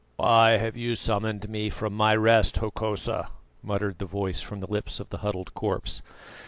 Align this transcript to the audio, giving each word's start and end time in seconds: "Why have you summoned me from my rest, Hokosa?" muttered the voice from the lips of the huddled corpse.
"Why 0.15 0.53
have 0.57 0.75
you 0.75 0.95
summoned 0.95 1.47
me 1.47 1.69
from 1.69 1.93
my 1.93 2.15
rest, 2.15 2.57
Hokosa?" 2.57 3.29
muttered 3.61 3.99
the 3.99 4.05
voice 4.07 4.41
from 4.41 4.59
the 4.59 4.65
lips 4.71 4.99
of 4.99 5.09
the 5.09 5.19
huddled 5.19 5.53
corpse. 5.53 6.01